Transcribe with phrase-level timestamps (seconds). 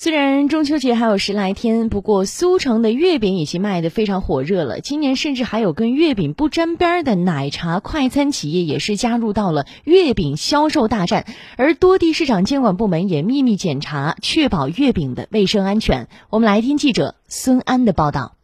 [0.00, 4.80] 虽然中秋节还有十来天，不过苏城的月饼已经卖得非常火热了。
[4.80, 11.26] 今年甚至还有跟月饼不沾边的奶茶快餐企业也是加入到了月饼销售大战，
[11.56, 16.06] 而多地市场监管部门也秘密检查，确保月饼的卫生安全。
[16.30, 18.36] 我们来听记者孙安的报道。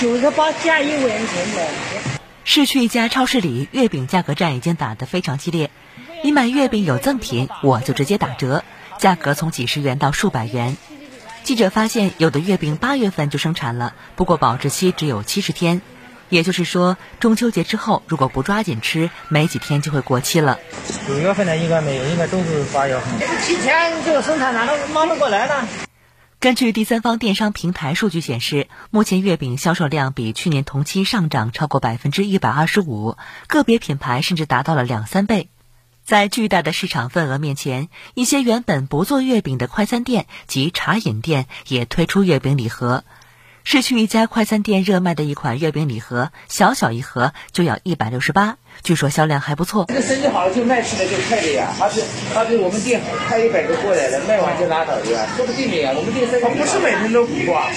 [0.00, 1.68] 九十八加一问清的。
[2.42, 5.70] 市区一家超市里，月饼价格战已经打得非常激烈。
[6.24, 8.64] 你买月饼有赠品，我就直接打折。
[9.00, 10.76] 价格从几十元到数百元。
[11.42, 15.80] 记者发现，有的月饼八月份就生产了，不过保质期只有七十天，
[16.28, 20.58] 也就是说，中秋节之后如果不抓紧吃，没几天就会过期了。
[21.08, 23.28] 九月份的，应该没有，应该都是八月份。
[23.40, 25.66] 提前这个生产哪能忙得过来呢？
[26.38, 35.48] 根据第三方电商平台数据显示，目前月饼销售量比去年同期上涨超过百分之一百二十五，个别品牌甚至达到了两三倍。
[36.04, 43.04] 在巨大的市场份额面前，一些原本不做月饼的快餐店及茶饮店也推出月饼礼盒。
[43.62, 49.84] 市区一家快餐店热卖的一款月饼礼盒，小小一盒就要一百六十八，据说销量还不错。
[49.86, 52.02] 这个生意好了就卖出来就快的呀，他是
[52.34, 55.92] 他是我们店开一百个过来的，卖完就拉倒的呀，说不定的呀。
[55.94, 57.68] 我们店生意不是每天都补啊，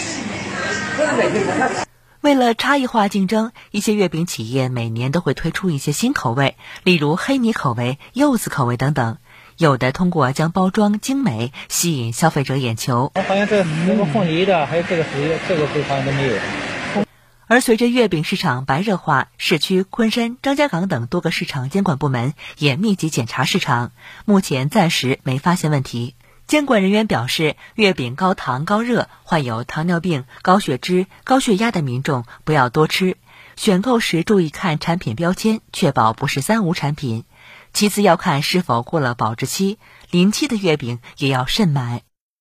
[0.95, 1.92] 不是每天补。
[2.33, 9.19] 为了差异化竞争，一些月饼企业每年都会推出一些新口味，例如黑米口味、柚子口味等等。
[9.59, 13.11] 有的通过将包装精美吸引消费者眼球。
[13.27, 17.05] 好像这那个凤梨的，还有这个是这个好像都没有。
[17.45, 23.91] 而随着月饼市场白热化，市区昆山、张家港等多个市场监管部门也密集检查市场，
[24.25, 26.15] 目前暂时没发现问题。
[26.47, 33.17] 监管人员表示，月饼高糖高热，患有糖尿病、高血脂、高血压的民众不要多吃。
[33.55, 37.25] 选购时注意看产品标签，确保不是三无产品。
[37.73, 39.79] 其次要看是否过了保质期，
[40.11, 42.03] 临期的月饼也要慎买。